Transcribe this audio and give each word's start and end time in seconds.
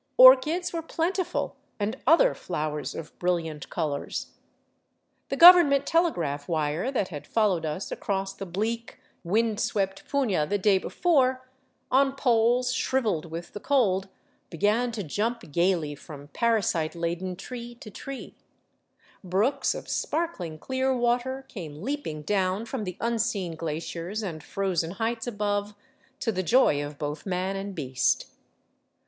Orchids 0.17 0.73
were 0.73 0.81
plentiful, 0.81 1.57
and 1.79 1.95
other 2.07 2.33
flowers 2.33 2.95
of 2.95 3.13
brilliant 3.19 3.69
colors. 3.69 4.31
The 5.29 5.37
government 5.37 5.85
telegraph 5.85 6.49
wire 6.49 6.89
that 6.91 7.09
had 7.09 7.27
followed 7.27 7.67
us 7.67 7.91
across 7.91 8.33
the 8.33 8.47
bleak, 8.47 8.99
wind 9.23 9.59
swept 9.59 10.09
puna 10.09 10.47
the 10.47 10.57
day 10.57 10.79
before, 10.79 11.47
on 11.91 12.15
poles 12.15 12.73
shriveled 12.73 13.25
with 13.25 13.53
the 13.53 13.59
cold, 13.59 14.09
began 14.49 14.91
to 14.93 15.03
jump 15.03 15.51
gaily 15.51 15.93
from 15.93 16.29
parasite 16.29 16.93
461 16.93 17.35
VAGABONDING 17.35 17.35
DOWN 17.35 17.39
THE 17.45 17.87
ANDES 17.91 17.91
laden 17.91 17.91
tree 17.91 17.91
to 17.91 18.31
tree. 18.31 18.35
Brooks 19.23 19.75
of 19.75 19.87
sparkling 19.87 20.57
clear 20.57 20.97
water 20.97 21.45
came 21.47 21.83
leaping 21.83 22.23
down 22.23 22.65
from 22.65 22.85
the 22.85 22.97
unseen 22.99 23.55
glaciers 23.55 24.23
and 24.23 24.41
frozen 24.43 24.93
heights 24.93 25.27
above, 25.27 25.75
to 26.21 26.31
the 26.31 26.41
joy 26.41 26.83
of 26.83 26.97
both 26.97 27.27
man 27.27 27.55
and 27.55 27.75
beast. 27.75 28.25